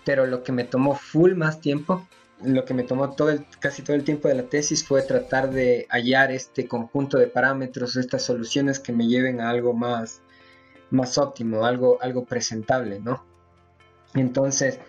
pero 0.06 0.28
lo 0.28 0.44
que 0.44 0.54
me 0.54 0.64
tomó 0.64 0.96
full 0.96 1.34
más 1.34 1.60
tiempo, 1.60 2.08
lo 2.42 2.64
que 2.64 2.74
me 2.74 2.84
tomó 2.84 3.16
todo 3.16 3.32
el, 3.32 3.46
casi 3.60 3.82
todo 3.82 3.96
el 3.96 4.04
tiempo 4.04 4.28
de 4.28 4.36
la 4.36 4.44
tesis 4.44 4.86
fue 4.86 5.02
tratar 5.02 5.50
de 5.50 5.88
hallar 5.90 6.32
este 6.32 6.68
conjunto 6.68 7.18
de 7.18 7.28
parámetros, 7.28 7.98
estas 7.98 8.22
soluciones 8.22 8.80
que 8.80 8.94
me 8.94 9.08
lleven 9.08 9.42
a 9.42 9.50
algo 9.50 9.74
más, 9.74 10.22
más 10.92 11.18
óptimo, 11.18 11.66
algo, 11.66 11.98
algo 12.02 12.24
presentable, 12.24 13.00
¿no? 13.00 13.26
Entonces, 14.16 14.80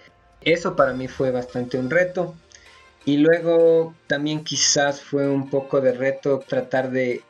eso 0.41 0.77
para 0.77 0.93
mí 0.95 1.09
fue 1.09 1.31
bastante 1.31 1.79
un 1.79 1.91
reto. 1.91 2.35
Y 3.05 3.19
luego 3.19 3.95
también 4.07 4.43
quizás 4.43 5.01
fue 5.01 5.29
un 5.29 5.49
poco 5.49 5.81
de 5.81 5.93
reto 5.93 6.41
tratar 6.41 6.91
de 6.91 7.23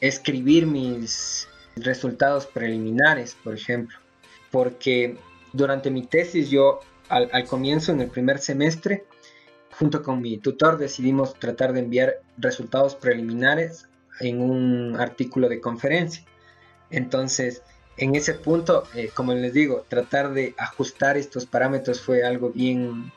escribir 0.00 0.66
mis 0.66 1.48
resultados 1.74 2.46
preliminares, 2.46 3.36
por 3.42 3.54
ejemplo. 3.54 3.98
Porque 4.50 5.16
durante 5.52 5.90
mi 5.90 6.02
tesis 6.06 6.50
yo 6.50 6.80
al, 7.08 7.46
comienzo, 7.48 7.92
en 7.92 8.00
el 8.00 8.08
primer 8.08 8.38
semestre, 8.38 9.04
junto 9.78 10.02
con 10.02 10.20
mi 10.20 10.38
tutor 10.38 10.78
decidimos 10.78 11.34
tratar 11.34 11.72
de 11.72 11.80
enviar 11.80 12.14
resultados 12.38 12.94
preliminares 12.94 13.88
en 14.20 14.40
un 14.40 14.96
artículo 14.96 15.48
de 15.48 15.60
conferencia. 15.60 16.24
Entonces, 16.90 17.62
en 17.96 18.14
ese 18.14 18.34
punto, 18.34 18.84
eh, 18.94 19.10
como 19.14 19.32
les 19.32 19.52
digo, 19.52 19.84
tratar 19.88 20.32
de 20.32 20.54
ajustar 20.58 21.16
estos 21.16 21.46
parámetros 21.46 22.00
fue 22.00 22.24
algo 22.24 22.50
bien 22.50 23.12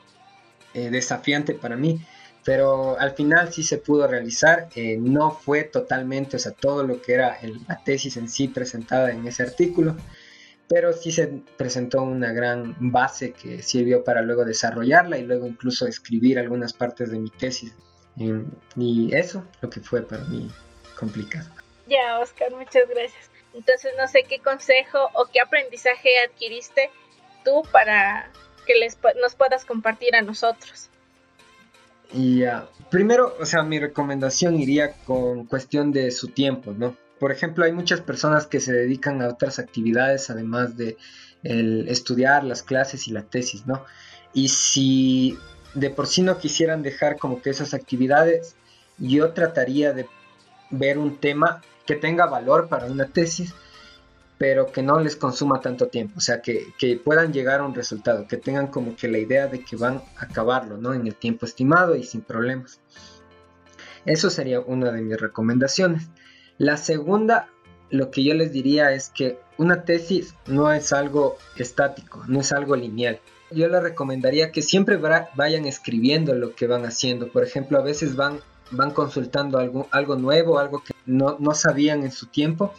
eh, 0.72 0.90
desafiante 0.90 1.54
para 1.54 1.76
mí, 1.76 2.00
pero 2.44 2.98
al 2.98 3.12
final 3.12 3.52
sí 3.52 3.62
se 3.62 3.76
pudo 3.78 4.06
realizar. 4.06 4.68
Eh, 4.74 4.96
no 4.98 5.32
fue 5.32 5.64
totalmente, 5.64 6.36
o 6.36 6.38
sea, 6.38 6.52
todo 6.52 6.82
lo 6.84 7.02
que 7.02 7.12
era 7.12 7.38
la 7.68 7.82
tesis 7.84 8.16
en 8.16 8.28
sí 8.28 8.48
presentada 8.48 9.10
en 9.10 9.26
ese 9.26 9.42
artículo, 9.42 9.96
pero 10.66 10.92
sí 10.92 11.12
se 11.12 11.26
presentó 11.58 12.02
una 12.02 12.32
gran 12.32 12.74
base 12.78 13.32
que 13.32 13.62
sirvió 13.62 14.02
para 14.02 14.22
luego 14.22 14.44
desarrollarla 14.44 15.18
y 15.18 15.24
luego 15.24 15.46
incluso 15.46 15.86
escribir 15.86 16.38
algunas 16.38 16.72
partes 16.72 17.10
de 17.10 17.18
mi 17.18 17.30
tesis. 17.30 17.74
Y 18.76 19.14
eso, 19.14 19.44
lo 19.60 19.70
que 19.70 19.80
fue 19.80 20.02
para 20.02 20.24
mí 20.24 20.50
complicado. 20.98 21.48
Ya, 21.86 22.18
Oscar, 22.20 22.50
muchas 22.52 22.88
gracias. 22.88 23.30
Entonces, 23.54 23.92
no 23.98 24.06
sé 24.08 24.24
qué 24.28 24.38
consejo 24.38 25.10
o 25.14 25.26
qué 25.32 25.40
aprendizaje 25.40 26.08
adquiriste 26.26 26.90
tú 27.44 27.62
para 27.72 28.30
que 28.66 28.74
les, 28.74 28.98
nos 29.20 29.34
puedas 29.34 29.64
compartir 29.64 30.14
a 30.14 30.22
nosotros. 30.22 30.88
Ya, 32.12 32.68
primero, 32.90 33.36
o 33.38 33.46
sea, 33.46 33.62
mi 33.62 33.78
recomendación 33.78 34.58
iría 34.58 34.92
con 35.04 35.46
cuestión 35.46 35.92
de 35.92 36.10
su 36.10 36.28
tiempo, 36.28 36.72
¿no? 36.72 36.96
Por 37.18 37.32
ejemplo, 37.32 37.64
hay 37.64 37.72
muchas 37.72 38.00
personas 38.00 38.46
que 38.46 38.60
se 38.60 38.72
dedican 38.72 39.22
a 39.22 39.28
otras 39.28 39.58
actividades 39.58 40.30
además 40.30 40.76
de 40.76 40.96
el 41.42 41.88
estudiar 41.88 42.44
las 42.44 42.62
clases 42.62 43.06
y 43.08 43.12
la 43.12 43.22
tesis, 43.22 43.66
¿no? 43.66 43.84
Y 44.32 44.48
si 44.48 45.38
de 45.74 45.90
por 45.90 46.06
sí 46.06 46.22
no 46.22 46.38
quisieran 46.38 46.82
dejar 46.82 47.18
como 47.18 47.42
que 47.42 47.50
esas 47.50 47.74
actividades, 47.74 48.56
yo 48.98 49.32
trataría 49.32 49.92
de 49.92 50.08
ver 50.70 50.98
un 50.98 51.16
tema 51.18 51.62
que 51.90 51.96
tenga 51.96 52.26
valor 52.26 52.68
para 52.68 52.86
una 52.86 53.06
tesis, 53.06 53.52
pero 54.38 54.70
que 54.70 54.80
no 54.80 55.00
les 55.00 55.16
consuma 55.16 55.60
tanto 55.60 55.88
tiempo, 55.88 56.14
o 56.18 56.20
sea, 56.20 56.40
que, 56.40 56.68
que, 56.78 56.96
puedan 56.96 57.32
llegar 57.32 57.58
a 57.58 57.64
un 57.64 57.74
resultado, 57.74 58.28
que 58.28 58.36
tengan 58.36 58.68
como 58.68 58.94
que 58.94 59.08
la 59.08 59.18
idea 59.18 59.48
de 59.48 59.64
que 59.64 59.74
van 59.74 60.00
a 60.16 60.26
acabarlo, 60.26 60.76
¿no? 60.76 60.94
En 60.94 61.04
el 61.08 61.16
tiempo 61.16 61.46
estimado 61.46 61.96
y 61.96 62.04
sin 62.04 62.20
problemas. 62.20 62.78
Eso 64.06 64.30
sería 64.30 64.60
una 64.60 64.92
de 64.92 65.02
mis 65.02 65.20
recomendaciones. 65.20 66.06
La 66.58 66.76
segunda, 66.76 67.48
lo 67.90 68.12
que 68.12 68.22
yo 68.22 68.34
les 68.34 68.52
diría 68.52 68.92
es 68.92 69.08
que 69.08 69.40
una 69.58 69.82
tesis 69.82 70.36
no 70.46 70.72
es 70.72 70.92
algo 70.92 71.38
estático, 71.56 72.22
no 72.28 72.38
es 72.38 72.52
algo 72.52 72.76
lineal. 72.76 73.18
Yo 73.50 73.68
les 73.68 73.82
recomendaría 73.82 74.52
que 74.52 74.62
siempre 74.62 74.96
vayan 74.96 75.64
escribiendo 75.64 76.36
lo 76.36 76.54
que 76.54 76.68
van 76.68 76.84
haciendo. 76.84 77.32
Por 77.32 77.42
ejemplo, 77.42 77.80
a 77.80 77.82
veces 77.82 78.14
van, 78.14 78.38
van 78.70 78.92
consultando 78.92 79.58
algo, 79.58 79.88
algo 79.90 80.14
nuevo, 80.14 80.60
algo 80.60 80.84
que 80.84 80.92
no, 81.10 81.54
sabían 81.54 82.02
en 82.02 82.12
su 82.12 82.26
tiempo 82.26 82.72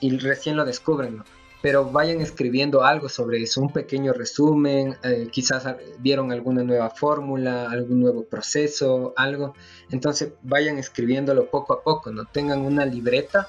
y 0.00 0.16
recién 0.18 0.56
lo 0.56 0.64
descubren. 0.64 1.22
pero 1.62 1.90
vayan 1.90 2.20
escribiendo 2.20 2.84
algo 2.84 3.08
sobre 3.08 3.42
eso, 3.42 3.62
un 3.62 3.72
pequeño 3.72 4.12
resumen, 4.12 4.96
eh, 5.02 5.28
quizás 5.32 5.64
vieron 5.98 6.30
alguna 6.30 6.62
nueva 6.62 6.90
fórmula, 6.90 7.70
algún 7.70 8.00
nuevo 8.00 8.24
proceso, 8.24 9.14
algo. 9.16 9.54
Entonces 9.90 10.34
vayan 10.42 10.76
escribiéndolo 10.76 11.46
poco 11.46 11.72
a 11.72 11.82
poco, 11.82 12.12
no 12.12 12.26
tengan 12.26 12.60
una 12.60 12.84
libreta, 12.84 13.48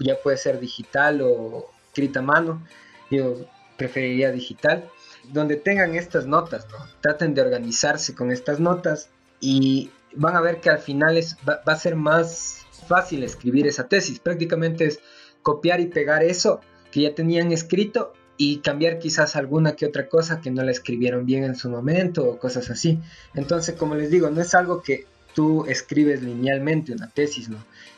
ya 0.00 0.16
puede 0.20 0.36
ser 0.36 0.58
digital 0.58 1.20
o 1.22 1.70
escrita 1.86 2.18
a 2.18 2.22
mano, 2.22 2.60
yo 3.08 3.36
preferiría 3.76 4.32
digital, 4.32 4.90
donde 5.32 5.56
tengan 5.56 5.94
estas 5.94 6.26
notas, 6.26 6.66
¿no? 6.70 6.78
traten 7.00 7.34
de 7.34 7.42
organizarse 7.42 8.14
con 8.14 8.30
estas 8.30 8.58
notas 8.58 9.10
y 9.40 9.90
van 10.14 10.36
a 10.36 10.40
ver 10.40 10.60
que 10.60 10.70
al 10.70 10.78
final 10.78 11.16
es, 11.16 11.36
va 11.46 11.60
a 11.64 11.76
ser 11.76 11.96
más 11.96 12.63
fácil 12.86 13.22
escribir 13.22 13.66
esa 13.66 13.88
tesis, 13.88 14.20
prácticamente 14.20 14.86
es 14.86 15.00
copiar 15.42 15.80
y 15.80 15.86
pegar 15.86 16.22
eso 16.22 16.60
que 16.90 17.02
ya 17.02 17.14
tenían 17.14 17.52
escrito 17.52 18.12
y 18.36 18.58
cambiar 18.58 18.98
quizás 18.98 19.36
alguna 19.36 19.76
que 19.76 19.86
otra 19.86 20.08
cosa 20.08 20.40
que 20.40 20.50
no 20.50 20.62
la 20.62 20.72
escribieron 20.72 21.26
bien 21.26 21.44
en 21.44 21.54
su 21.54 21.68
momento 21.68 22.24
o 22.28 22.38
cosas 22.38 22.70
así. 22.70 23.00
Entonces, 23.34 23.76
como 23.76 23.94
les 23.94 24.10
digo, 24.10 24.30
no 24.30 24.40
es 24.40 24.54
algo 24.54 24.82
que 24.82 25.06
tú 25.34 25.66
escribes 25.66 26.22
linealmente 26.22 26.92
una 26.92 27.10
tesis. 27.10 27.48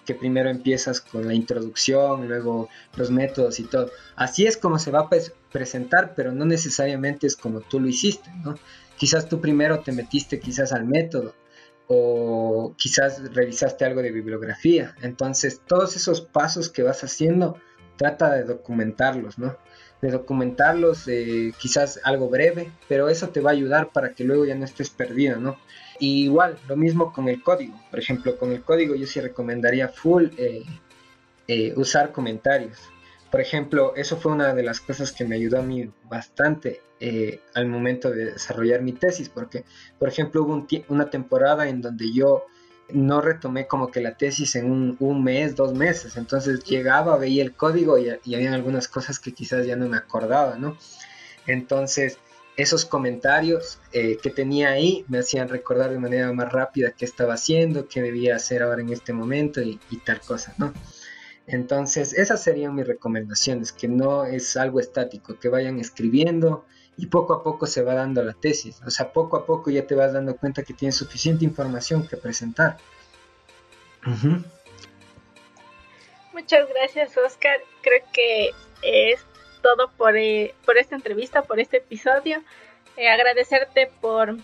Que 0.04 0.14
primero 0.14 0.50
empiezas 0.50 1.00
con 1.00 1.26
la 1.26 1.34
introducción, 1.34 2.28
luego 2.28 2.68
los 2.96 3.10
métodos 3.10 3.60
y 3.60 3.64
todo. 3.64 3.90
Así 4.14 4.46
es 4.46 4.56
como 4.56 4.78
se 4.78 4.90
va 4.90 5.00
a 5.00 5.10
presentar, 5.52 6.14
pero 6.14 6.32
no 6.32 6.44
necesariamente 6.44 7.26
es 7.26 7.36
como 7.36 7.60
tú 7.60 7.80
lo 7.80 7.88
hiciste, 7.88 8.30
¿no? 8.44 8.56
quizás 8.96 9.28
tú 9.28 9.40
primero 9.40 9.80
te 9.80 9.92
metiste 9.92 10.40
quizás 10.40 10.72
al 10.72 10.86
método 10.86 11.34
o 11.88 12.74
quizás 12.76 13.32
revisaste 13.32 13.84
algo 13.84 14.02
de 14.02 14.10
bibliografía. 14.10 14.94
Entonces, 15.02 15.60
todos 15.66 15.96
esos 15.96 16.20
pasos 16.20 16.68
que 16.68 16.82
vas 16.82 17.04
haciendo, 17.04 17.58
trata 17.96 18.34
de 18.34 18.44
documentarlos, 18.44 19.38
¿no? 19.38 19.56
De 20.02 20.10
documentarlos, 20.10 21.08
quizás 21.58 22.00
algo 22.04 22.28
breve, 22.28 22.70
pero 22.88 23.08
eso 23.08 23.30
te 23.30 23.40
va 23.40 23.50
a 23.50 23.54
ayudar 23.54 23.90
para 23.92 24.12
que 24.12 24.24
luego 24.24 24.44
ya 24.44 24.54
no 24.54 24.64
estés 24.64 24.90
perdido, 24.90 25.40
¿no? 25.40 25.56
Y 25.98 26.24
igual, 26.24 26.58
lo 26.68 26.76
mismo 26.76 27.12
con 27.12 27.28
el 27.28 27.42
código. 27.42 27.80
Por 27.90 27.98
ejemplo, 27.98 28.36
con 28.36 28.52
el 28.52 28.62
código 28.62 28.94
yo 28.94 29.06
sí 29.06 29.20
recomendaría 29.20 29.88
full 29.88 30.26
eh, 30.36 30.62
eh, 31.48 31.72
usar 31.76 32.12
comentarios. 32.12 32.78
Por 33.36 33.42
ejemplo, 33.42 33.92
eso 33.96 34.16
fue 34.16 34.32
una 34.32 34.54
de 34.54 34.62
las 34.62 34.80
cosas 34.80 35.12
que 35.12 35.26
me 35.26 35.36
ayudó 35.36 35.58
a 35.58 35.62
mí 35.62 35.90
bastante 36.04 36.80
eh, 37.00 37.42
al 37.52 37.66
momento 37.66 38.10
de 38.10 38.32
desarrollar 38.32 38.80
mi 38.80 38.92
tesis, 38.92 39.28
porque, 39.28 39.66
por 39.98 40.08
ejemplo, 40.08 40.42
hubo 40.42 40.66
una 40.88 41.10
temporada 41.10 41.68
en 41.68 41.82
donde 41.82 42.14
yo 42.14 42.46
no 42.88 43.20
retomé 43.20 43.66
como 43.66 43.88
que 43.90 44.00
la 44.00 44.16
tesis 44.16 44.56
en 44.56 44.96
un, 44.98 45.22
mes, 45.22 45.54
dos 45.54 45.74
meses, 45.74 46.16
entonces 46.16 46.64
llegaba, 46.64 47.18
veía 47.18 47.42
el 47.42 47.52
código 47.52 47.98
y, 47.98 48.08
había 48.08 48.54
algunas 48.54 48.88
cosas 48.88 49.18
que 49.18 49.34
quizás 49.34 49.66
ya 49.66 49.76
no 49.76 49.86
me 49.86 49.98
acordaba, 49.98 50.56
¿no? 50.56 50.78
Entonces, 51.46 52.18
esos 52.56 52.86
comentarios 52.86 53.80
eh, 53.92 54.16
que 54.22 54.30
tenía 54.30 54.70
ahí 54.70 55.04
me 55.08 55.18
hacían 55.18 55.50
recordar 55.50 55.90
de 55.90 55.98
manera 55.98 56.32
más 56.32 56.50
rápida 56.50 56.92
qué 56.92 57.04
estaba 57.04 57.34
haciendo, 57.34 57.86
qué 57.86 58.00
debía 58.00 58.34
hacer 58.34 58.62
ahora 58.62 58.80
en 58.80 58.88
este 58.88 59.12
momento 59.12 59.60
y 59.60 59.78
tal 60.06 60.22
cosa, 60.22 60.54
¿no? 60.56 60.72
Entonces, 61.46 62.12
esas 62.12 62.42
serían 62.42 62.74
mis 62.74 62.86
recomendaciones, 62.86 63.72
que 63.72 63.88
no 63.88 64.24
es 64.24 64.56
algo 64.56 64.80
estático, 64.80 65.38
que 65.38 65.48
vayan 65.48 65.78
escribiendo 65.78 66.64
y 66.96 67.06
poco 67.06 67.34
a 67.34 67.42
poco 67.42 67.66
se 67.66 67.82
va 67.82 67.94
dando 67.94 68.22
la 68.22 68.32
tesis. 68.32 68.80
O 68.84 68.90
sea, 68.90 69.12
poco 69.12 69.36
a 69.36 69.46
poco 69.46 69.70
ya 69.70 69.86
te 69.86 69.94
vas 69.94 70.12
dando 70.12 70.36
cuenta 70.36 70.62
que 70.62 70.74
tienes 70.74 70.96
suficiente 70.96 71.44
información 71.44 72.06
que 72.06 72.16
presentar. 72.16 72.78
Muchas 76.32 76.68
gracias, 76.68 77.16
Oscar. 77.16 77.60
Creo 77.82 78.02
que 78.12 78.50
es 78.82 79.20
todo 79.62 79.90
por, 79.96 80.16
eh, 80.16 80.54
por 80.64 80.78
esta 80.78 80.96
entrevista, 80.96 81.42
por 81.42 81.60
este 81.60 81.78
episodio. 81.78 82.42
Eh, 82.96 83.08
agradecerte 83.08 83.90
por, 84.00 84.36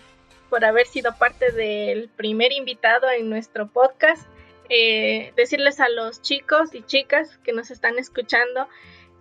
por 0.49 0.63
haber 0.63 0.85
sido 0.85 1.15
parte 1.17 1.51
del 1.51 2.09
primer 2.09 2.51
invitado 2.51 3.09
en 3.09 3.29
nuestro 3.29 3.67
podcast. 3.67 4.27
Eh, 4.69 5.33
decirles 5.35 5.79
a 5.79 5.89
los 5.89 6.21
chicos 6.21 6.73
y 6.73 6.83
chicas 6.83 7.37
que 7.43 7.51
nos 7.51 7.69
están 7.69 7.99
escuchando 7.99 8.67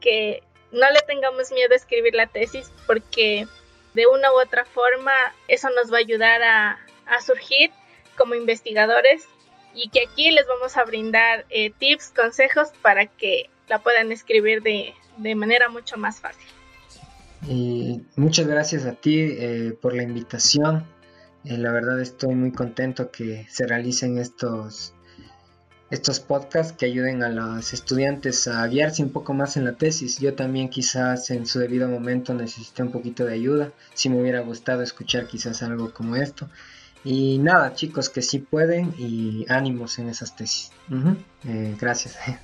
que 0.01 0.43
no 0.71 0.89
le 0.89 1.01
tengamos 1.07 1.51
miedo 1.51 1.73
a 1.73 1.77
escribir 1.77 2.15
la 2.15 2.29
tesis 2.29 2.71
porque 2.87 3.49
de 3.95 4.07
una 4.07 4.33
u 4.33 4.41
otra 4.41 4.65
forma 4.65 5.13
eso 5.49 5.69
nos 5.71 5.93
va 5.93 5.97
a 5.97 6.01
ayudar 6.01 6.43
a, 6.43 6.79
surgir 7.27 7.71
como 8.17 8.35
investigadores 8.35 9.25
y 9.75 9.91
que 9.91 10.07
aquí 10.09 10.31
les 10.31 10.47
vamos 10.47 10.77
a 10.79 10.85
brindar 10.85 11.45
eh, 11.51 11.71
tips, 11.77 12.11
consejos 12.11 12.69
para 12.81 13.07
que 13.07 13.51
la 13.69 13.81
puedan 13.81 14.13
escribir 14.13 14.63
de, 14.63 14.95
manera 15.35 15.69
mucho 15.69 15.99
más 15.99 16.21
fácil. 16.21 16.47
Y 17.47 18.01
muchas 18.17 18.47
gracias 18.47 18.87
a 18.87 18.95
ti 18.95 19.21
eh, 19.21 19.77
por 19.79 19.95
la 19.95 20.05
invitación. 20.05 20.87
la 21.45 21.71
verdad 21.71 22.01
estoy 22.01 22.35
muy 22.35 22.53
contento 22.53 23.11
que 23.11 23.47
se 23.51 23.67
realicen 23.67 24.17
estos 24.17 24.95
estos 25.93 26.21
podcasts 26.21 26.73
que 26.73 26.87
ayuden 26.87 27.23
a 27.23 27.29
los 27.29 27.75
estudiantes 27.75 28.49
a 28.49 28.67
guiarse 28.67 29.03
un 29.03 29.13
poco 29.13 29.35
más 29.35 29.59
en 29.59 29.67
la 29.67 29.75
tesis. 29.75 30.19
Yo 30.19 30.35
también 30.35 30.71
quizás 30.71 31.31
en 31.31 31.45
su 31.45 31.59
debido 31.59 31.87
momento 31.87 32.33
necesité 32.33 32.83
un 32.83 32.91
poquito 32.91 33.27
de 33.27 33.35
ayuda, 33.35 33.73
si 33.93 34.09
me 34.09 34.19
hubiera 34.19 34.41
gustado 34.41 34.83
escuchar 34.83 35.27
quizás 35.27 35.63
algo 35.63 35.93
como 35.93 36.17
esto. 36.17 36.49
Y 37.05 37.37
nada, 37.41 37.75
chicos, 37.75 38.09
que 38.09 38.23
sí 38.23 38.39
pueden 38.39 38.95
y 38.97 39.45
ánimos 39.51 39.99
en 39.99 40.09
esas 40.09 40.35
tesis. 40.35 40.73
Eh, 41.47 41.77
gracias. 41.79 42.17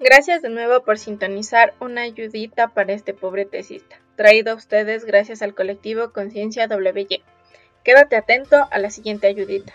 Gracias 0.00 0.42
de 0.42 0.48
nuevo 0.48 0.82
por 0.82 0.98
sintonizar 0.98 1.74
una 1.78 2.00
ayudita 2.02 2.66
para 2.74 2.92
este 2.92 3.14
pobre 3.14 3.44
tesista, 3.44 4.00
traído 4.16 4.50
a 4.50 4.56
ustedes 4.56 5.04
gracias 5.04 5.42
al 5.42 5.54
colectivo 5.54 6.10
Conciencia 6.10 6.66
WY. 6.66 7.22
Quédate 7.84 8.16
atento 8.16 8.66
a 8.72 8.78
la 8.80 8.90
siguiente 8.90 9.28
ayudita. 9.28 9.74